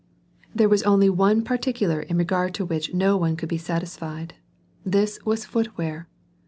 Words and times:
There 0.55 0.67
was 0.67 0.81
only 0.81 1.11
one 1.11 1.43
particular 1.43 2.01
in 2.01 2.17
regard 2.17 2.55
to 2.55 2.65
which 2.65 2.91
no 2.91 3.15
one 3.17 3.35
could 3.35 3.49
be 3.49 3.59
satisfied; 3.59 4.33
this 4.83 5.19
was 5.25 5.45
foot 5.45 5.77
wear. 5.77 6.07